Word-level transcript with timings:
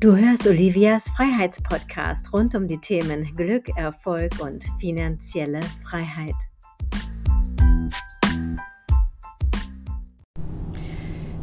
Du 0.00 0.14
hörst 0.14 0.46
Olivias 0.46 1.10
Freiheitspodcast 1.16 2.32
rund 2.32 2.54
um 2.54 2.68
die 2.68 2.78
Themen 2.78 3.34
Glück, 3.34 3.68
Erfolg 3.76 4.30
und 4.38 4.62
finanzielle 4.78 5.58
Freiheit. 5.82 6.36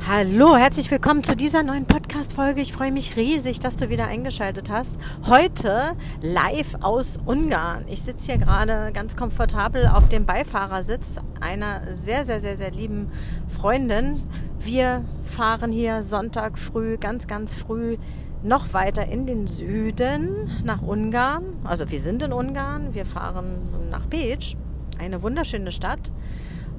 Hallo, 0.07 0.55
herzlich 0.55 0.89
willkommen 0.89 1.25
zu 1.25 1.35
dieser 1.35 1.63
neuen 1.63 1.85
Podcast-Folge. 1.85 2.61
Ich 2.61 2.71
freue 2.71 2.93
mich 2.93 3.17
riesig, 3.17 3.59
dass 3.59 3.75
du 3.75 3.89
wieder 3.89 4.07
eingeschaltet 4.07 4.69
hast. 4.69 5.01
Heute 5.25 5.97
live 6.21 6.75
aus 6.79 7.17
Ungarn. 7.25 7.85
Ich 7.89 8.03
sitze 8.03 8.31
hier 8.31 8.37
gerade 8.37 8.93
ganz 8.93 9.17
komfortabel 9.17 9.87
auf 9.87 10.07
dem 10.07 10.25
Beifahrersitz 10.25 11.19
einer 11.41 11.81
sehr, 11.97 12.23
sehr, 12.23 12.39
sehr, 12.39 12.55
sehr 12.55 12.71
lieben 12.71 13.11
Freundin. 13.49 14.13
Wir 14.59 15.03
fahren 15.25 15.73
hier 15.73 16.03
Sonntag 16.03 16.57
früh, 16.57 16.97
ganz, 16.97 17.27
ganz 17.27 17.53
früh 17.53 17.97
noch 18.45 18.73
weiter 18.73 19.05
in 19.07 19.25
den 19.25 19.47
Süden 19.47 20.51
nach 20.63 20.81
Ungarn. 20.81 21.43
Also 21.63 21.89
wir 21.89 21.99
sind 21.99 22.21
in 22.21 22.31
Ungarn, 22.31 22.93
wir 22.93 23.05
fahren 23.05 23.57
nach 23.89 24.07
Pécs, 24.07 24.55
eine 24.99 25.21
wunderschöne 25.23 25.71
Stadt. 25.71 26.11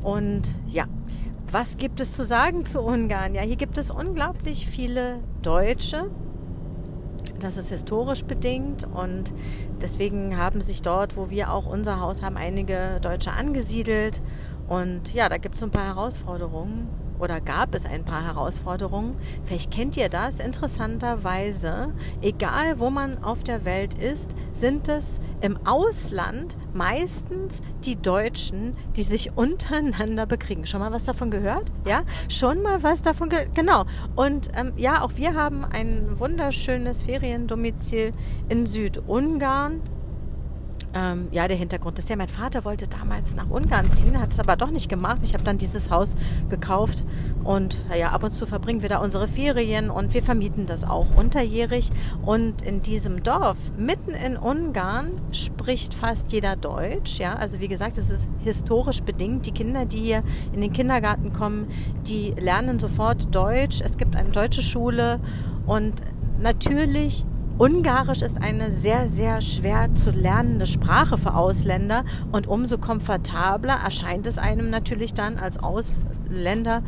Und 0.03 0.55
ja, 0.69 0.85
was 1.51 1.77
gibt 1.77 2.01
es 2.01 2.13
zu 2.13 2.25
sagen 2.25 2.65
zu 2.65 2.81
Ungarn? 2.81 3.35
Ja, 3.35 3.43
hier 3.43 3.57
gibt 3.57 3.79
es 3.79 3.91
unglaublich 3.91 4.67
viele 4.67 5.19
Deutsche. 5.43 6.09
Das 7.41 7.57
ist 7.57 7.71
historisch 7.71 8.25
bedingt 8.25 8.85
und 8.85 9.35
deswegen 9.83 10.39
haben 10.39 10.63
sich 10.63 10.81
dort, 10.81 11.17
wo 11.17 11.29
wir 11.29 11.53
auch 11.53 11.67
unser 11.67 12.01
Haus 12.01 12.23
haben, 12.23 12.37
einige 12.37 12.99
Deutsche 13.03 13.33
angesiedelt. 13.33 14.23
Und 14.69 15.13
ja, 15.13 15.29
da 15.29 15.37
gibt 15.37 15.57
es 15.57 15.63
ein 15.63 15.71
paar 15.71 15.85
Herausforderungen 15.85 16.89
oder 17.19 17.41
gab 17.41 17.75
es 17.75 17.87
ein 17.87 18.05
paar 18.05 18.25
Herausforderungen. 18.25 19.17
Vielleicht 19.45 19.71
kennt 19.71 19.97
ihr 19.97 20.09
das. 20.09 20.41
Interessanterweise, 20.41 21.93
egal 22.23 22.79
wo 22.79 22.91
man 22.91 23.23
auf 23.23 23.45
der 23.45 23.65
Welt 23.65 23.95
ist, 23.95 24.37
sind 24.53 24.89
es 24.89 25.21
im 25.41 25.59
Ausland 25.67 26.57
meistens 26.75 27.63
die 27.85 27.97
Deutschen, 27.97 28.77
die 28.97 29.03
sich 29.03 29.33
untereinander 29.37 30.27
bekriegen. 30.27 30.67
Schon 30.67 30.81
mal 30.81 30.93
was 30.93 31.05
davon 31.05 31.31
gehört? 31.31 31.73
Ja, 31.87 32.03
schon 32.29 32.63
mal 32.63 32.83
was 32.83 33.03
davon 33.03 33.29
gehört. 33.29 33.55
Genau. 33.55 33.85
Und 34.15 34.49
ähm, 34.57 34.73
ja, 34.77 35.03
auch 35.03 35.13
wir 35.17 35.35
haben 35.35 35.65
ein 35.65 36.19
wunderschönes 36.19 37.03
Feriendomizil 37.03 38.13
in 38.49 38.67
Südungarn 38.67 39.81
ähm, 40.97 41.29
ja, 41.31 41.47
der 41.47 41.59
Hintergrund 41.59 41.99
ist 41.99 42.09
ja, 42.09 42.17
mein 42.17 42.29
Vater 42.29 42.65
wollte 42.65 42.89
damals 42.89 43.37
nach 43.37 43.51
Ungarn 43.51 43.93
ziehen, 43.93 44.19
hat 44.19 44.33
es 44.33 44.41
aber 44.41 44.57
doch 44.57 44.71
nicht 44.71 44.89
gemacht. 44.89 45.21
Ich 45.23 45.35
habe 45.35 45.45
dann 45.45 45.59
dieses 45.59 45.91
Haus 45.91 46.15
gekauft 46.49 47.05
und 47.45 47.83
ja, 47.99 48.13
ab 48.13 48.23
und 48.23 48.33
zu 48.33 48.47
verbringen 48.47 48.81
wir 48.81 48.89
da 48.89 48.99
unsere 48.99 49.29
Ferien 49.29 49.91
und 49.91 50.15
wir 50.15 50.23
vermieten 50.23 50.65
das 50.65 50.85
auch 50.85 51.15
unterjährig. 51.15 51.91
Und 52.25 52.63
in 52.63 52.81
diesem 52.81 53.23
Dorf, 53.23 53.59
mitten 53.77 54.13
in 54.13 54.39
Ungarn, 54.39 55.21
spricht 55.33 55.93
fast 55.93 56.33
jeder 56.33 56.57
Deutsch. 56.57 57.19
Ja, 57.19 57.35
also 57.35 57.61
wie 57.61 57.69
gesagt, 57.69 57.99
es 57.99 58.11
ist 58.11 58.31
historisch 58.39 59.03
bedingt. 59.03 59.45
Die 59.45 59.53
Kinder, 59.53 59.85
die 59.85 59.99
hier 59.99 60.23
in 60.55 60.63
den 60.63 60.73
Kindergarten 60.73 61.35
kommen, 61.35 61.69
die 62.07 62.35
lernen 62.39 62.79
sofort 62.79 63.35
Deutsch. 63.35 63.83
Es 63.85 63.99
gibt 63.99 64.17
eine 64.17 64.31
deutsche 64.31 64.63
Schule 64.63 65.21
und 65.67 66.01
natürlich 66.41 67.27
Ungarisch 67.59 68.21
ist 68.21 68.43
eine 68.43 68.71
sehr, 68.71 69.09
sehr 69.09 69.41
schwer 69.41 69.95
zu 69.95 70.11
lernende 70.11 70.67
Sprache 70.67 71.17
für 71.17 71.35
Ausländer 71.35 72.05
und 72.31 72.49
umso 72.49 72.77
komfortabler 72.77 73.79
erscheint 73.83 74.27
es 74.27 74.37
einem 74.37 74.69
natürlich 74.69 75.15
dann 75.15 75.39
als 75.39 75.59
Ausländer 75.59 76.83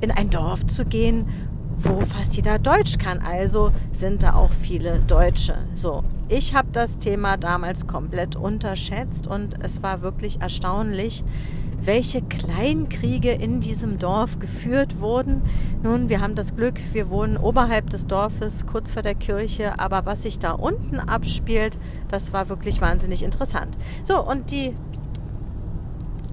in 0.00 0.10
ein 0.10 0.28
Dorf 0.28 0.66
zu 0.66 0.86
gehen, 0.86 1.28
wo 1.76 2.00
fast 2.00 2.34
jeder 2.34 2.58
Deutsch 2.58 2.98
kann. 2.98 3.20
Also 3.20 3.70
sind 3.92 4.24
da 4.24 4.34
auch 4.34 4.50
viele 4.50 4.98
Deutsche. 5.06 5.56
So, 5.76 6.02
ich 6.28 6.52
habe 6.52 6.68
das 6.72 6.98
Thema 6.98 7.36
damals 7.36 7.86
komplett 7.86 8.34
unterschätzt 8.34 9.28
und 9.28 9.62
es 9.62 9.84
war 9.84 10.02
wirklich 10.02 10.40
erstaunlich, 10.40 11.22
welche 11.80 12.22
Kleinkriege 12.22 13.32
in 13.32 13.60
diesem 13.60 13.98
Dorf 13.98 14.38
geführt 14.38 15.00
wurden. 15.00 15.42
Nun, 15.82 16.08
wir 16.08 16.20
haben 16.20 16.34
das 16.34 16.56
Glück, 16.56 16.80
wir 16.92 17.10
wohnen 17.10 17.36
oberhalb 17.36 17.90
des 17.90 18.06
Dorfes, 18.06 18.66
kurz 18.66 18.90
vor 18.90 19.02
der 19.02 19.14
Kirche, 19.14 19.78
aber 19.78 20.06
was 20.06 20.22
sich 20.22 20.38
da 20.38 20.52
unten 20.52 20.98
abspielt, 20.98 21.78
das 22.08 22.32
war 22.32 22.48
wirklich 22.48 22.80
wahnsinnig 22.80 23.22
interessant. 23.22 23.76
So, 24.02 24.24
und 24.24 24.50
die 24.50 24.74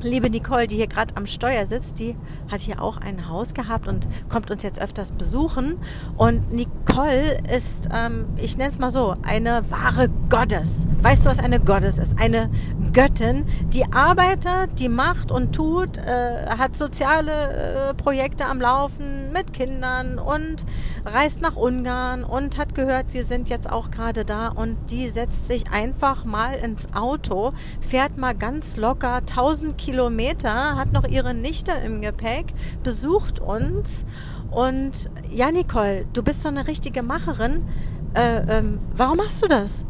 liebe 0.03 0.29
Nicole, 0.29 0.67
die 0.67 0.75
hier 0.75 0.87
gerade 0.87 1.15
am 1.15 1.25
Steuer 1.25 1.65
sitzt, 1.65 1.99
die 1.99 2.15
hat 2.51 2.61
hier 2.61 2.81
auch 2.81 2.97
ein 2.97 3.29
Haus 3.29 3.53
gehabt 3.53 3.87
und 3.87 4.07
kommt 4.29 4.51
uns 4.51 4.63
jetzt 4.63 4.81
öfters 4.81 5.11
besuchen. 5.11 5.75
Und 6.17 6.51
Nicole 6.51 7.39
ist, 7.53 7.89
ähm, 7.93 8.25
ich 8.37 8.57
nenne 8.57 8.69
es 8.69 8.79
mal 8.79 8.91
so, 8.91 9.15
eine 9.23 9.69
wahre 9.69 10.09
Gottes. 10.29 10.87
Weißt 11.01 11.25
du, 11.25 11.29
was 11.29 11.39
eine 11.39 11.59
Gottes 11.59 11.97
ist? 11.97 12.19
Eine 12.19 12.49
Göttin, 12.91 13.45
die 13.73 13.85
arbeitet, 13.91 14.79
die 14.79 14.89
macht 14.89 15.31
und 15.31 15.53
tut, 15.53 15.97
äh, 15.97 16.47
hat 16.57 16.75
soziale 16.75 17.89
äh, 17.89 17.93
Projekte 17.93 18.45
am 18.45 18.59
Laufen 18.61 19.22
mit 19.33 19.51
Kindern 19.53 20.19
und 20.19 20.65
reist 21.05 21.41
nach 21.41 21.55
Ungarn 21.55 22.23
und 22.23 22.57
hat 22.57 22.75
gehört, 22.75 23.13
wir 23.13 23.25
sind 23.25 23.49
jetzt 23.49 23.69
auch 23.69 23.91
gerade 23.91 24.23
da 24.23 24.47
und 24.47 24.77
die 24.91 25.09
setzt 25.09 25.47
sich 25.47 25.69
einfach 25.71 26.23
mal 26.23 26.53
ins 26.53 26.93
Auto, 26.93 27.51
fährt 27.81 28.17
mal 28.17 28.35
ganz 28.35 28.77
locker 28.77 29.15
1000 29.15 29.77
Kilometer 29.77 30.75
hat 30.75 30.93
noch 30.93 31.07
ihre 31.07 31.33
Nichte 31.33 31.71
im 31.85 32.01
Gepäck, 32.01 32.53
besucht 32.83 33.39
uns. 33.39 34.05
Und 34.51 35.09
ja, 35.31 35.51
Nicole, 35.51 36.05
du 36.13 36.23
bist 36.23 36.43
so 36.43 36.49
eine 36.49 36.67
richtige 36.67 37.01
Macherin. 37.01 37.65
Äh, 38.13 38.59
ähm, 38.59 38.79
warum 38.95 39.17
machst 39.17 39.41
du 39.41 39.47
das? 39.47 39.85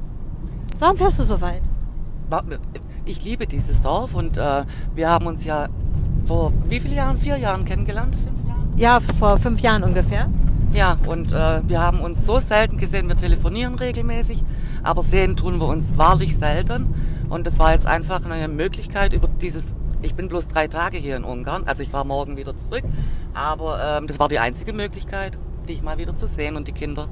Warum 0.80 0.98
fährst 0.98 1.20
du 1.20 1.24
so 1.24 1.42
weit? 1.42 1.64
Ich 3.06 3.24
liebe 3.24 3.46
dieses 3.46 3.82
Dorf 3.82 4.16
und 4.16 4.38
äh, 4.38 4.64
wir 4.96 5.10
haben 5.10 5.28
uns 5.28 5.44
ja 5.44 5.68
vor 6.24 6.54
wie 6.70 6.80
vielen 6.80 6.96
Jahren? 6.96 7.18
Vier 7.18 7.38
Jahren 7.38 7.66
kennengelernt? 7.66 8.16
Ja, 8.76 9.00
vor 9.00 9.38
fünf 9.38 9.62
Jahren 9.62 9.84
ungefähr. 9.84 10.30
Ja, 10.74 10.98
und 11.08 11.32
äh, 11.32 11.62
wir 11.68 11.80
haben 11.80 12.02
uns 12.02 12.26
so 12.26 12.40
selten 12.40 12.78
gesehen. 12.78 13.08
Wir 13.08 13.16
telefonieren 13.16 13.76
regelmäßig, 13.76 14.44
aber 14.82 15.04
sehen 15.04 15.36
tun 15.36 15.60
wir 15.60 15.68
uns 15.68 15.98
wahrlich 15.98 16.36
selten. 16.36 16.94
Und 17.30 17.46
es 17.46 17.60
war 17.60 17.74
jetzt 17.74 17.86
einfach 17.86 18.26
eine 18.26 18.48
Möglichkeit, 18.48 19.14
über 19.14 19.28
dieses 19.28 19.76
ich 20.04 20.16
bin 20.16 20.28
bloß 20.28 20.50
drei 20.50 20.68
Tage 20.68 20.98
hier 20.98 21.16
in 21.16 21.24
Ungarn, 21.24 21.64
also 21.66 21.82
ich 21.82 21.90
fahre 21.90 22.06
morgen 22.06 22.36
wieder 22.36 22.56
zurück. 22.58 22.84
Aber 23.34 23.82
ähm, 23.82 24.08
das 24.08 24.20
war 24.20 24.28
die 24.28 24.40
einzige 24.40 24.74
Möglichkeit, 24.74 25.38
dich 25.68 25.82
mal 25.82 25.98
wieder 25.98 26.16
zu 26.16 26.28
sehen 26.28 26.58
und 26.58 26.68
die 26.68 26.74
Kinder. 26.74 27.08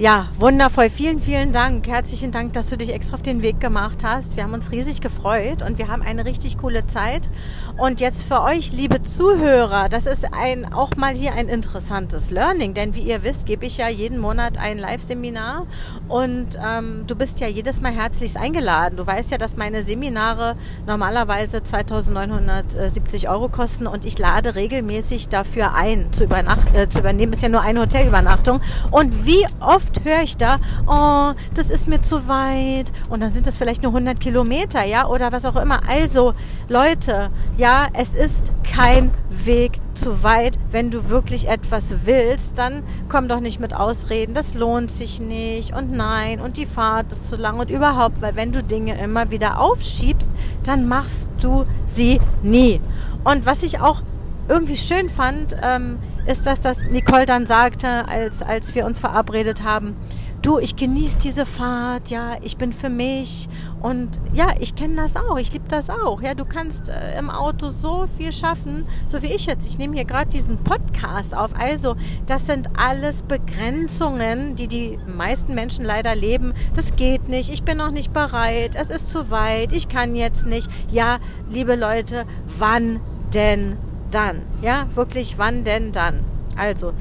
Ja, 0.00 0.28
wundervoll. 0.36 0.90
Vielen, 0.90 1.18
vielen 1.18 1.50
Dank. 1.50 1.88
Herzlichen 1.88 2.30
Dank, 2.30 2.52
dass 2.52 2.70
du 2.70 2.76
dich 2.76 2.94
extra 2.94 3.16
auf 3.16 3.22
den 3.22 3.42
Weg 3.42 3.58
gemacht 3.58 4.04
hast. 4.04 4.36
Wir 4.36 4.44
haben 4.44 4.54
uns 4.54 4.70
riesig 4.70 5.00
gefreut 5.00 5.60
und 5.60 5.76
wir 5.76 5.88
haben 5.88 6.02
eine 6.02 6.24
richtig 6.24 6.56
coole 6.56 6.86
Zeit. 6.86 7.28
Und 7.76 7.98
jetzt 7.98 8.22
für 8.22 8.42
euch, 8.42 8.70
liebe 8.70 9.02
Zuhörer, 9.02 9.88
das 9.88 10.06
ist 10.06 10.24
ein, 10.32 10.72
auch 10.72 10.94
mal 10.94 11.16
hier 11.16 11.34
ein 11.34 11.48
interessantes 11.48 12.30
Learning, 12.30 12.74
denn 12.74 12.94
wie 12.94 13.00
ihr 13.00 13.24
wisst, 13.24 13.46
gebe 13.46 13.66
ich 13.66 13.78
ja 13.78 13.88
jeden 13.88 14.20
Monat 14.20 14.56
ein 14.56 14.78
Live-Seminar 14.78 15.66
und 16.06 16.56
ähm, 16.64 17.02
du 17.08 17.16
bist 17.16 17.40
ja 17.40 17.48
jedes 17.48 17.80
Mal 17.80 17.90
herzlichst 17.90 18.36
eingeladen. 18.36 18.96
Du 18.96 19.04
weißt 19.04 19.32
ja, 19.32 19.38
dass 19.38 19.56
meine 19.56 19.82
Seminare 19.82 20.54
normalerweise 20.86 21.60
2970 21.60 23.28
Euro 23.28 23.48
kosten 23.48 23.88
und 23.88 24.04
ich 24.04 24.16
lade 24.16 24.54
regelmäßig 24.54 25.28
dafür 25.28 25.74
ein, 25.74 26.12
zu, 26.12 26.22
übernacht, 26.22 26.72
äh, 26.76 26.88
zu 26.88 27.00
übernehmen. 27.00 27.32
Ist 27.32 27.42
ja 27.42 27.48
nur 27.48 27.62
eine 27.62 27.80
Hotelübernachtung. 27.80 28.60
Und 28.92 29.26
wie 29.26 29.44
oft 29.58 29.87
oft 29.88 30.04
höre 30.04 30.22
ich 30.22 30.36
da, 30.36 30.56
oh, 30.86 31.34
das 31.54 31.70
ist 31.70 31.88
mir 31.88 32.00
zu 32.00 32.28
weit. 32.28 32.92
Und 33.08 33.20
dann 33.20 33.32
sind 33.32 33.46
das 33.46 33.56
vielleicht 33.56 33.82
nur 33.82 33.92
100 33.92 34.20
Kilometer, 34.20 34.84
ja, 34.84 35.06
oder 35.06 35.32
was 35.32 35.44
auch 35.44 35.56
immer. 35.56 35.80
Also, 35.88 36.34
Leute, 36.68 37.30
ja, 37.56 37.86
es 37.94 38.14
ist 38.14 38.52
kein 38.64 39.10
Weg 39.30 39.80
zu 39.94 40.22
weit. 40.22 40.58
Wenn 40.70 40.90
du 40.90 41.08
wirklich 41.08 41.48
etwas 41.48 42.06
willst, 42.06 42.58
dann 42.58 42.82
komm 43.08 43.28
doch 43.28 43.40
nicht 43.40 43.60
mit 43.60 43.74
Ausreden, 43.74 44.34
das 44.34 44.54
lohnt 44.54 44.90
sich 44.90 45.20
nicht 45.20 45.74
und 45.74 45.92
nein 45.92 46.40
und 46.40 46.56
die 46.56 46.66
Fahrt 46.66 47.10
ist 47.12 47.28
zu 47.28 47.36
lang 47.36 47.58
und 47.58 47.70
überhaupt, 47.70 48.20
weil 48.20 48.36
wenn 48.36 48.52
du 48.52 48.62
Dinge 48.62 49.00
immer 49.00 49.30
wieder 49.30 49.60
aufschiebst, 49.60 50.30
dann 50.64 50.86
machst 50.86 51.30
du 51.40 51.64
sie 51.86 52.20
nie. 52.42 52.80
Und 53.24 53.46
was 53.46 53.62
ich 53.62 53.80
auch 53.80 54.02
irgendwie 54.48 54.76
schön 54.76 55.08
fand, 55.08 55.56
ähm, 55.62 55.98
ist 56.28 56.46
das, 56.46 56.60
dass 56.60 56.84
Nicole 56.84 57.24
dann 57.24 57.46
sagte, 57.46 58.06
als, 58.06 58.42
als 58.42 58.74
wir 58.74 58.84
uns 58.84 58.98
verabredet 58.98 59.62
haben, 59.62 59.96
du, 60.42 60.58
ich 60.58 60.76
genieße 60.76 61.18
diese 61.20 61.46
Fahrt, 61.46 62.10
ja, 62.10 62.36
ich 62.42 62.58
bin 62.58 62.72
für 62.72 62.90
mich. 62.90 63.48
Und 63.80 64.20
ja, 64.34 64.48
ich 64.60 64.74
kenne 64.74 64.96
das 64.96 65.16
auch, 65.16 65.38
ich 65.38 65.52
liebe 65.52 65.66
das 65.68 65.88
auch, 65.88 66.20
ja, 66.20 66.34
du 66.34 66.44
kannst 66.44 66.90
äh, 66.90 67.18
im 67.18 67.30
Auto 67.30 67.70
so 67.70 68.06
viel 68.18 68.32
schaffen, 68.32 68.86
so 69.06 69.22
wie 69.22 69.28
ich 69.28 69.46
jetzt, 69.46 69.66
ich 69.66 69.78
nehme 69.78 69.94
hier 69.94 70.04
gerade 70.04 70.28
diesen 70.28 70.58
Podcast 70.58 71.34
auf, 71.34 71.52
also 71.58 71.96
das 72.26 72.46
sind 72.46 72.68
alles 72.76 73.22
Begrenzungen, 73.22 74.54
die 74.54 74.66
die 74.66 74.98
meisten 75.06 75.54
Menschen 75.54 75.84
leider 75.84 76.14
leben, 76.14 76.52
das 76.74 76.96
geht 76.96 77.28
nicht, 77.28 77.50
ich 77.50 77.62
bin 77.62 77.78
noch 77.78 77.90
nicht 77.90 78.12
bereit, 78.12 78.74
es 78.74 78.90
ist 78.90 79.10
zu 79.10 79.30
weit, 79.30 79.72
ich 79.72 79.88
kann 79.88 80.14
jetzt 80.14 80.44
nicht, 80.44 80.68
ja, 80.90 81.18
liebe 81.48 81.76
Leute, 81.76 82.26
wann 82.58 83.00
denn 83.32 83.76
dann? 84.10 84.42
Ja, 84.62 84.86
wirklich, 84.94 85.38
wann 85.38 85.64
denn 85.64 85.92
dann? 85.92 86.20
Also, 86.56 86.92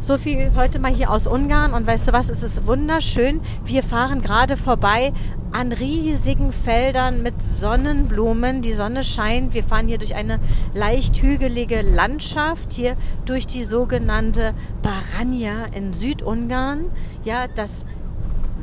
so 0.00 0.18
viel 0.18 0.50
heute 0.56 0.80
mal 0.80 0.92
hier 0.92 1.10
aus 1.10 1.28
Ungarn 1.28 1.74
und 1.74 1.86
weißt 1.86 2.08
du 2.08 2.12
was, 2.12 2.28
es 2.28 2.42
ist 2.42 2.66
wunderschön. 2.66 3.40
Wir 3.64 3.84
fahren 3.84 4.20
gerade 4.20 4.56
vorbei 4.56 5.12
an 5.52 5.70
riesigen 5.70 6.50
Feldern 6.50 7.22
mit 7.22 7.34
Sonnenblumen. 7.46 8.62
Die 8.62 8.72
Sonne 8.72 9.04
scheint. 9.04 9.54
Wir 9.54 9.62
fahren 9.62 9.86
hier 9.86 9.98
durch 9.98 10.16
eine 10.16 10.40
leicht 10.74 11.22
hügelige 11.22 11.82
Landschaft, 11.82 12.72
hier 12.72 12.96
durch 13.26 13.46
die 13.46 13.62
sogenannte 13.62 14.54
Baranja 14.82 15.66
in 15.72 15.92
Südungarn. 15.92 16.86
Ja, 17.22 17.46
das 17.46 17.86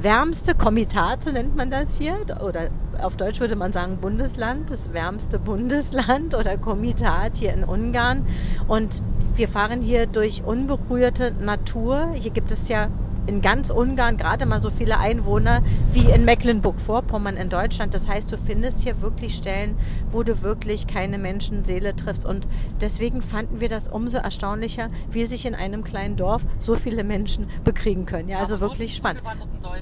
wärmste 0.04 0.56
Komitat, 0.56 1.24
so 1.24 1.31
nennt 1.31 1.56
man 1.56 1.69
das 1.69 1.98
hier. 1.98 2.16
Oder 2.42 2.69
auf 3.01 3.18
Deutsch 3.18 3.40
würde 3.40 3.56
man 3.56 3.74
sagen 3.74 3.98
Bundesland, 3.98 4.72
das 4.72 4.94
wärmste 4.94 5.40
Bundesland 5.40 6.36
oder 6.36 6.57
Komitat 6.57 7.38
hier 7.38 7.54
in 7.54 7.63
Ungarn. 7.63 8.25
Und 8.68 9.01
wir 9.36 9.48
fahren 9.48 9.81
hier 9.81 10.06
durch 10.06 10.44
unberührte 10.44 11.34
Natur. 11.40 12.10
Hier 12.13 12.31
gibt 12.31 12.51
es 12.51 12.69
ja 12.69 12.88
in 13.29 13.41
ganz 13.41 13.69
Ungarn 13.69 14.17
gerade 14.17 14.47
mal 14.47 14.59
so 14.59 14.71
viele 14.71 14.97
Einwohner 14.97 15.61
wie 15.93 16.11
in 16.11 16.25
Mecklenburg-Vorpommern 16.25 17.37
in 17.37 17.49
Deutschland. 17.49 17.93
Das 17.93 18.09
heißt, 18.09 18.31
du 18.31 18.37
findest 18.37 18.81
hier 18.81 19.01
wirklich 19.01 19.35
Stellen, 19.35 19.77
wo 20.09 20.23
du 20.23 20.41
wirklich 20.41 20.87
keine 20.87 21.19
Menschenseele 21.19 21.95
triffst. 21.95 22.25
Und 22.25 22.47
deswegen 22.81 23.21
fanden 23.21 23.59
wir 23.59 23.69
das 23.69 23.87
umso 23.87 24.17
erstaunlicher, 24.17 24.89
wie 25.11 25.25
sich 25.25 25.45
in 25.45 25.53
einem 25.53 25.83
kleinen 25.83 26.15
Dorf 26.15 26.41
so 26.57 26.75
viele 26.75 27.03
Menschen 27.03 27.47
bekriegen 27.63 28.07
können. 28.07 28.29
Ja, 28.29 28.39
also 28.39 28.55
Aber 28.55 28.61
wirklich 28.61 28.95
spannend. 28.95 29.21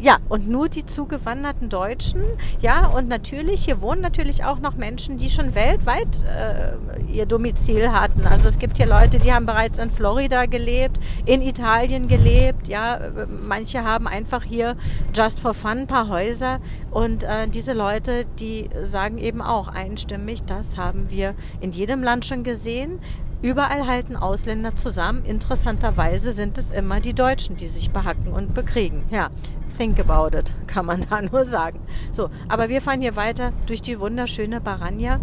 Ja, 0.02 0.18
und 0.28 0.50
nur 0.50 0.68
die 0.68 0.86
zugewanderten 0.86 1.70
Deutschen. 1.70 2.24
Ja, 2.60 2.88
und 2.88 3.08
natürlich, 3.08 3.64
hier 3.64 3.80
wohnen 3.80 4.02
natürlich 4.02 4.44
auch 4.44 4.60
noch 4.60 4.76
Menschen, 4.76 5.18
die 5.18 5.30
schon 5.30 5.56
weltweit 5.56 6.26
äh, 6.26 7.14
ihr 7.14 7.26
Domizil 7.26 7.94
hatten. 7.94 8.28
Also 8.28 8.50
es 8.50 8.60
gibt 8.60 8.76
hier 8.76 8.88
Leute, 8.88 9.20
die 9.20 9.32
haben 9.32 9.46
bereits 9.46 9.80
in 9.80 9.90
Florida 9.90 10.48
gelebt, 10.48 11.00
in 11.26 11.42
Italien 11.42 12.10
gelebt, 12.10 12.68
ja, 12.68 13.00
manche 13.46 13.84
haben 13.84 14.08
einfach 14.08 14.44
hier 14.44 14.76
just 15.16 15.40
for 15.40 15.54
fun 15.54 15.80
ein 15.80 15.88
paar 15.88 16.10
Häuser 16.10 16.60
und 16.92 17.24
äh, 17.24 17.48
diese 17.48 17.74
Leute, 17.74 18.26
die 18.40 18.70
sagen 18.84 19.18
eben 19.18 19.42
auch 19.42 19.68
einstimmig, 19.68 20.44
das 20.44 20.78
haben 20.78 21.10
wir 21.10 21.36
in 21.62 21.72
jedem 21.72 22.04
Land 22.04 22.26
schon 22.26 22.44
gesehen. 22.44 23.00
Überall 23.44 23.86
halten 23.86 24.16
Ausländer 24.16 24.76
zusammen. 24.76 25.24
Interessanterweise 25.24 26.32
sind 26.32 26.58
es 26.58 26.72
immer 26.72 27.00
die 27.00 27.14
Deutschen, 27.14 27.56
die 27.56 27.68
sich 27.68 27.92
behacken 27.92 28.34
und 28.34 28.56
bekriegen. 28.56 29.04
Ja, 29.12 29.30
think 29.76 30.00
about 30.00 30.36
it, 30.36 30.56
kann 30.66 30.88
man 30.88 31.02
da 31.10 31.22
nur 31.22 31.46
sagen. 31.46 31.80
So, 32.12 32.32
aber 32.48 32.68
wir 32.68 32.82
fahren 32.82 33.02
hier 33.02 33.16
weiter 33.16 33.54
durch 33.68 33.84
die 33.84 34.00
wunderschöne 34.00 34.60
Baranja. 34.60 35.20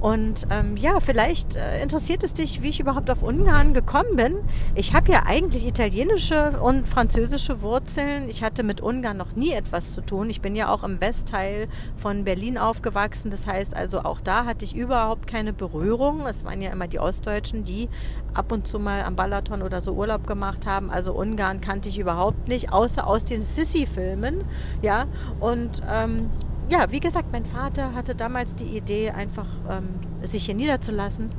Und 0.00 0.46
ähm, 0.50 0.76
ja, 0.76 1.00
vielleicht 1.00 1.56
äh, 1.56 1.82
interessiert 1.82 2.22
es 2.22 2.34
dich, 2.34 2.62
wie 2.62 2.68
ich 2.68 2.80
überhaupt 2.80 3.10
auf 3.10 3.22
Ungarn 3.22 3.74
gekommen 3.74 4.16
bin. 4.16 4.36
Ich 4.74 4.94
habe 4.94 5.10
ja 5.10 5.22
eigentlich 5.26 5.66
italienische 5.66 6.60
und 6.60 6.86
französische 6.86 7.62
Wurzeln. 7.62 8.28
Ich 8.28 8.42
hatte 8.42 8.62
mit 8.62 8.80
Ungarn 8.80 9.16
noch 9.16 9.34
nie 9.34 9.52
etwas 9.52 9.92
zu 9.94 10.00
tun. 10.02 10.28
Ich 10.30 10.40
bin 10.40 10.54
ja 10.54 10.72
auch 10.72 10.84
im 10.84 11.00
Westteil 11.00 11.68
von 11.96 12.24
Berlin 12.24 12.58
aufgewachsen. 12.58 13.30
Das 13.30 13.46
heißt 13.46 13.74
also, 13.74 14.00
auch 14.00 14.20
da 14.20 14.44
hatte 14.44 14.64
ich 14.64 14.76
überhaupt 14.76 15.26
keine 15.26 15.52
Berührung. 15.52 16.26
Es 16.28 16.44
waren 16.44 16.60
ja 16.60 16.70
immer 16.70 16.88
die 16.88 16.98
Ostdeutschen, 16.98 17.64
die 17.64 17.88
ab 18.34 18.52
und 18.52 18.68
zu 18.68 18.78
mal 18.78 19.02
am 19.02 19.16
Balaton 19.16 19.62
oder 19.62 19.80
so 19.80 19.92
Urlaub 19.92 20.26
gemacht 20.26 20.66
haben. 20.66 20.90
Also 20.90 21.12
Ungarn 21.14 21.60
kannte 21.60 21.88
ich 21.88 21.98
überhaupt 21.98 22.48
nicht, 22.48 22.72
außer 22.72 23.06
aus 23.06 23.24
den 23.24 23.42
Sissy-Filmen. 23.42 24.44
Ja, 24.82 25.06
und 25.40 25.82
ähm, 25.90 26.30
ja, 26.68 26.90
wie 26.90 27.00
gesagt, 27.00 27.32
mein 27.32 27.44
Vater 27.44 27.94
hatte 27.94 28.14
damals 28.14 28.54
die 28.54 28.76
Idee, 28.76 29.10
einfach 29.10 29.46
ähm, 29.70 29.88
sich 30.22 30.46
hier 30.46 30.54
niederzulassen. 30.54 31.30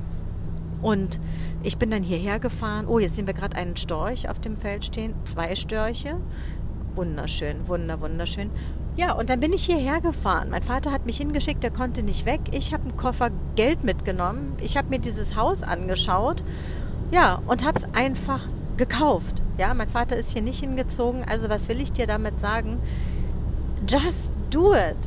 Und 0.81 1.19
ich 1.63 1.77
bin 1.77 1.89
dann 1.89 2.03
hierher 2.03 2.39
gefahren. 2.39 2.85
Oh, 2.87 2.99
jetzt 2.99 3.15
sehen 3.15 3.27
wir 3.27 3.33
gerade 3.33 3.57
einen 3.57 3.75
Storch 3.75 4.29
auf 4.29 4.39
dem 4.39 4.57
Feld 4.57 4.85
stehen. 4.85 5.13
Zwei 5.25 5.55
Störche. 5.55 6.17
Wunderschön, 6.93 7.67
wunder, 7.67 7.99
wunderschön. 7.99 8.51
Ja, 8.95 9.13
und 9.13 9.29
dann 9.29 9.39
bin 9.39 9.53
ich 9.53 9.65
hierher 9.65 9.99
gefahren. 9.99 10.49
Mein 10.49 10.63
Vater 10.63 10.91
hat 10.91 11.05
mich 11.05 11.17
hingeschickt, 11.17 11.61
der 11.61 11.71
konnte 11.71 12.03
nicht 12.03 12.25
weg. 12.25 12.39
Ich 12.51 12.73
habe 12.73 12.83
einen 12.83 12.97
Koffer 12.97 13.29
Geld 13.55 13.83
mitgenommen. 13.83 14.53
Ich 14.61 14.77
habe 14.77 14.89
mir 14.89 14.99
dieses 14.99 15.35
Haus 15.35 15.61
angeschaut. 15.61 16.43
Ja, 17.11 17.41
und 17.47 17.65
habe 17.65 17.77
es 17.77 17.85
einfach 17.93 18.47
gekauft. 18.77 19.41
Ja, 19.57 19.73
mein 19.73 19.87
Vater 19.87 20.15
ist 20.15 20.33
hier 20.33 20.41
nicht 20.41 20.59
hingezogen. 20.61 21.23
Also 21.27 21.49
was 21.49 21.67
will 21.67 21.81
ich 21.81 21.91
dir 21.91 22.07
damit 22.07 22.39
sagen? 22.39 22.79
Just 23.87 24.31
do 24.49 24.73
it 24.73 24.97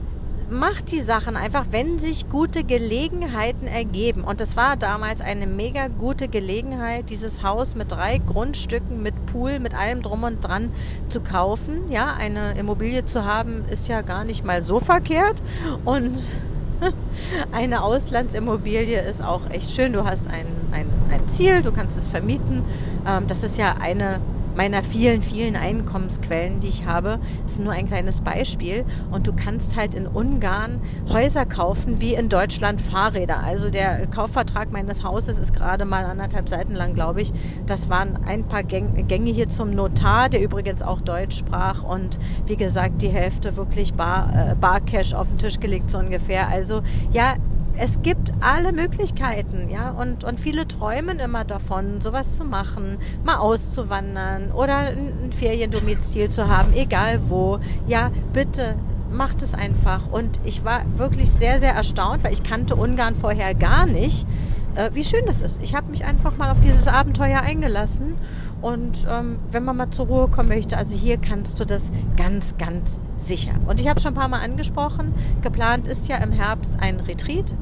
macht 0.51 0.91
die 0.91 1.01
Sachen 1.01 1.37
einfach, 1.37 1.67
wenn 1.71 1.99
sich 1.99 2.29
gute 2.29 2.65
Gelegenheiten 2.65 3.67
ergeben. 3.67 4.23
Und 4.25 4.41
es 4.41 4.57
war 4.57 4.77
damals 4.77 5.21
eine 5.21 5.47
mega 5.47 5.89
gute 5.89 6.29
Gelegenheit, 6.29 7.11
dieses 7.11 7.43
Haus 7.43 7.75
mit 7.75 7.93
drei 7.93 8.19
Grundstücken, 8.19 9.03
mit 9.03 9.15
Pool, 9.27 9.59
mit 9.59 9.75
allem 9.75 10.03
drum 10.03 10.25
und 10.25 10.41
dran 10.41 10.71
zu 11.09 11.21
kaufen. 11.21 11.91
Ja, 11.91 12.15
eine 12.15 12.59
Immobilie 12.59 13.07
zu 13.07 13.25
haben, 13.25 13.65
ist 13.71 13.89
ja 13.89 14.03
gar 14.03 14.25
nicht 14.25 14.45
mal 14.45 14.63
so 14.63 14.81
verkehrt. 14.81 15.43
Und 15.85 16.35
eine 17.53 17.83
Auslandsimmobilie 17.83 19.01
ist 19.01 19.23
auch 19.23 19.49
echt 19.51 19.71
schön. 19.71 19.93
Du 19.93 20.05
hast 20.05 20.29
ein, 20.29 20.47
ein, 20.73 20.87
ein 21.11 21.29
Ziel, 21.29 21.63
du 21.63 21.73
kannst 21.73 21.97
es 21.97 22.09
vermieten. 22.09 22.63
Ähm, 23.07 23.27
das 23.29 23.45
ist 23.45 23.57
ja 23.57 23.77
eine 23.81 24.21
meiner 24.57 24.83
vielen, 24.83 25.23
vielen 25.23 25.57
Einkommensquellen, 25.57 26.61
die 26.61 26.69
ich 26.69 26.87
habe. 26.87 27.19
Das 27.43 27.55
ist 27.55 27.61
nur 27.61 27.73
ein 27.73 27.87
kleines 27.87 28.21
Beispiel. 28.21 28.85
Und 29.11 29.27
du 29.27 29.33
kannst 29.33 29.77
halt 29.77 29.95
in 29.95 30.07
Ungarn 30.07 30.81
Häuser 31.13 31.47
kaufen 31.47 32.01
wie 32.01 32.15
in 32.15 32.29
Deutschland 32.29 32.81
Fahrräder. 32.81 33.43
Also 33.43 33.71
der 33.71 34.07
Kaufvertrag 34.07 34.73
meines 34.73 35.05
Hauses 35.05 35.39
ist 35.39 35.55
gerade 35.55 35.85
mal 35.85 36.05
anderthalb 36.05 36.49
Seiten 36.49 36.75
lang, 36.75 36.95
glaube 36.95 37.23
ich. 37.23 37.33
Das 37.67 37.89
waren 37.89 38.19
ein 38.25 38.45
paar 38.45 38.63
Gänge 38.63 39.31
hier 39.31 39.49
zum 39.49 39.75
Notar, 39.75 40.29
der 40.29 40.43
übrigens 40.43 40.83
auch 40.83 41.01
Deutsch 41.01 41.39
sprach. 41.39 41.85
Und 41.85 42.19
wie 42.47 42.57
gesagt, 42.57 43.03
die 43.03 43.09
Hälfte 43.09 43.57
wirklich 43.57 43.95
Bar, 43.95 44.31
äh, 44.35 44.55
Barcash 44.55 45.15
auf 45.15 45.29
den 45.29 45.39
Tisch 45.39 45.61
gelegt, 45.61 45.91
so 45.91 45.99
ungefähr. 45.99 46.49
Also 46.49 46.83
ja, 47.13 47.35
es 47.77 48.03
gibt 48.03 48.33
alle 48.41 48.73
Möglichkeiten, 48.73 49.71
ja, 49.71 49.91
und, 49.91 50.25
und 50.25 50.41
viele 50.41 50.69
träumen 50.69 51.19
immer 51.19 51.45
davon, 51.45 52.01
sowas 52.01 52.37
zu 52.37 52.45
machen, 52.45 52.99
mal 53.25 53.37
auszuwandern 53.37 54.53
oder 54.53 54.77
ein 54.77 55.33
Feriendomizil 55.33 56.29
zu 56.29 56.49
haben, 56.49 56.73
egal 56.75 57.21
wo. 57.29 57.59
Ja, 57.87 58.11
bitte 58.33 58.77
macht 59.11 59.43
es 59.43 59.55
einfach. 59.55 60.09
Und 60.09 60.41
ich 60.45 60.65
war 60.65 60.83
wirklich 60.97 61.31
sehr, 61.31 61.59
sehr 61.59 61.75
erstaunt, 61.75 62.25
weil 62.25 62.33
ich 62.33 62.43
kannte 62.43 62.77
Ungarn 62.77 63.15
vorher 63.15 63.55
gar 63.55 63.87
nicht, 63.87 64.27
äh, 64.75 64.91
wie 64.93 65.05
schön 65.05 65.27
das 65.27 65.43
ist. 65.43 65.61
Ich 65.63 65.75
habe 65.75 65.91
mich 65.91 66.05
einfach 66.05 66.37
mal 66.37 66.51
auf 66.51 66.61
dieses 66.61 66.87
Abenteuer 66.87 67.41
eingelassen. 67.41 68.17
Und 68.63 69.07
ähm, 69.11 69.39
wenn 69.51 69.65
man 69.65 69.77
mal 69.77 69.91
zur 69.91 70.07
Ruhe 70.07 70.29
kommen 70.29 70.49
möchte, 70.49 70.77
also 70.77 70.95
hier 70.95 71.17
kannst 71.17 71.59
du 71.61 71.65
das 71.65 71.91
ganz, 72.17 72.57
ganz 72.59 73.01
sicher. 73.17 73.53
Und 73.67 73.81
ich 73.81 73.89
habe 73.89 74.01
schon 74.01 74.13
ein 74.13 74.17
paar 74.17 74.29
Mal 74.29 74.41
angesprochen, 74.41 75.15
geplant 75.43 75.89
ist 75.89 76.09
ja 76.09 76.17
im 76.19 76.33
Herbst 76.33 76.77
ein 76.81 77.01
Retreat 77.01 77.55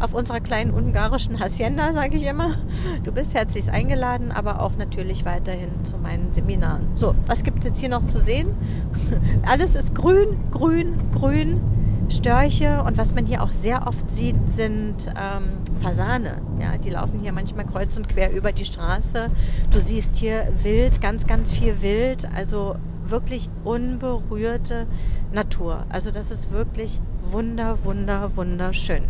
auf 0.00 0.14
unserer 0.14 0.40
kleinen 0.40 0.72
ungarischen 0.72 1.40
Hacienda, 1.40 1.92
sage 1.92 2.16
ich 2.16 2.26
immer. 2.26 2.54
Du 3.04 3.12
bist 3.12 3.34
herzlich 3.34 3.70
eingeladen, 3.70 4.32
aber 4.32 4.60
auch 4.60 4.72
natürlich 4.76 5.24
weiterhin 5.24 5.84
zu 5.84 5.98
meinen 5.98 6.32
Seminaren. 6.32 6.88
So, 6.94 7.14
was 7.26 7.44
gibt 7.44 7.58
es 7.60 7.64
jetzt 7.66 7.80
hier 7.80 7.90
noch 7.90 8.06
zu 8.06 8.18
sehen? 8.18 8.48
Alles 9.46 9.74
ist 9.74 9.94
grün, 9.94 10.38
grün, 10.50 10.98
grün. 11.12 11.60
Störche 12.10 12.82
und 12.82 12.98
was 12.98 13.14
man 13.14 13.24
hier 13.24 13.42
auch 13.42 13.52
sehr 13.52 13.86
oft 13.86 14.08
sieht, 14.10 14.36
sind 14.48 15.06
ähm, 15.08 15.62
Fasane. 15.80 16.42
Ja, 16.60 16.76
die 16.76 16.90
laufen 16.90 17.20
hier 17.20 17.32
manchmal 17.32 17.66
kreuz 17.66 17.96
und 17.96 18.08
quer 18.08 18.32
über 18.32 18.52
die 18.52 18.64
Straße. 18.64 19.30
Du 19.70 19.80
siehst 19.80 20.16
hier 20.16 20.52
Wild, 20.62 21.00
ganz, 21.00 21.26
ganz 21.26 21.52
viel 21.52 21.80
Wild. 21.82 22.28
Also 22.34 22.76
wirklich 23.04 23.48
unberührte 23.64 24.86
Natur. 25.32 25.84
Also 25.88 26.10
das 26.10 26.30
ist 26.30 26.50
wirklich 26.50 27.00
wunder, 27.30 27.84
wunder, 27.84 28.36
wunderschön. 28.36 29.04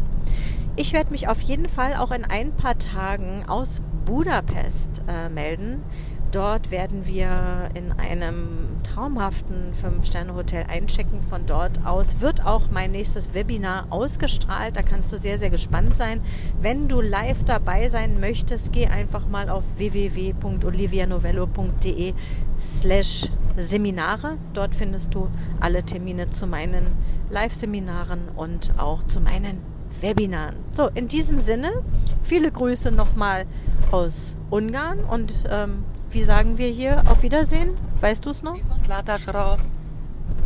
Ich 0.76 0.92
werde 0.92 1.10
mich 1.10 1.28
auf 1.28 1.40
jeden 1.40 1.68
Fall 1.68 1.94
auch 1.94 2.10
in 2.10 2.24
ein 2.24 2.52
paar 2.52 2.78
Tagen 2.78 3.44
aus 3.48 3.80
Budapest 4.04 5.02
äh, 5.08 5.28
melden. 5.28 5.82
Dort 6.32 6.70
werden 6.70 7.06
wir 7.06 7.70
in 7.74 7.92
einem 7.92 8.80
traumhaften 8.84 9.74
Fünf-Sterne-Hotel 9.74 10.66
einchecken. 10.68 11.24
Von 11.24 11.44
dort 11.44 11.84
aus 11.84 12.20
wird 12.20 12.46
auch 12.46 12.70
mein 12.70 12.92
nächstes 12.92 13.34
Webinar 13.34 13.88
ausgestrahlt. 13.90 14.76
Da 14.76 14.82
kannst 14.82 15.12
du 15.12 15.18
sehr, 15.18 15.38
sehr 15.38 15.50
gespannt 15.50 15.96
sein. 15.96 16.20
Wenn 16.60 16.86
du 16.86 17.00
live 17.00 17.42
dabei 17.42 17.88
sein 17.88 18.20
möchtest, 18.20 18.72
geh 18.72 18.86
einfach 18.86 19.26
mal 19.26 19.50
auf 19.50 19.64
www.olivianovello.de 19.76 22.14
slash 22.60 23.26
Seminare. 23.56 24.36
Dort 24.54 24.76
findest 24.76 25.12
du 25.14 25.26
alle 25.58 25.82
Termine 25.82 26.30
zu 26.30 26.46
meinen 26.46 26.86
Live-Seminaren 27.30 28.28
und 28.36 28.74
auch 28.78 29.02
zu 29.02 29.20
meinen 29.20 29.58
Webinaren. 30.00 30.54
So, 30.70 30.90
in 30.94 31.08
diesem 31.08 31.40
Sinne, 31.40 31.82
viele 32.22 32.52
Grüße 32.52 32.92
nochmal 32.92 33.46
aus 33.90 34.36
Ungarn 34.50 35.00
und 35.00 35.34
ähm, 35.50 35.82
wie 36.10 36.24
sagen 36.24 36.58
wir 36.58 36.68
hier 36.68 37.02
auf 37.08 37.22
Wiedersehen? 37.22 37.70
Weißt 38.00 38.24
du 38.26 38.30
es 38.30 38.42
noch? 38.42 38.56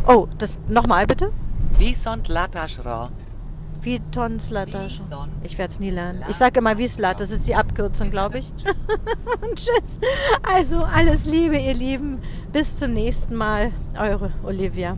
Oh, 0.07 0.27
das 0.37 0.59
nochmal 0.67 1.07
bitte? 1.07 1.31
Viszont 1.77 2.27
Látásra. 2.27 3.09
Wiestonslatter. 3.81 4.87
Wieston. 4.87 5.29
Ich 5.43 5.57
werde 5.57 5.73
es 5.73 5.79
nie 5.79 5.91
lernen. 5.91 6.23
Ich 6.27 6.35
sage 6.35 6.59
immer 6.59 6.77
Wieslat, 6.77 7.19
das 7.19 7.29
ist 7.29 7.47
die 7.47 7.55
Abkürzung, 7.55 8.09
glaube 8.09 8.39
ich. 8.39 8.51
Tschüss. 9.55 9.99
Also 10.41 10.79
alles 10.79 11.25
Liebe, 11.25 11.57
ihr 11.57 11.75
Lieben. 11.75 12.19
Bis 12.51 12.75
zum 12.75 12.93
nächsten 12.93 13.35
Mal. 13.35 13.71
Eure 13.97 14.31
Olivia. 14.43 14.97